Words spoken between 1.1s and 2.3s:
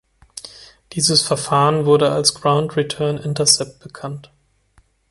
Verfahren wurde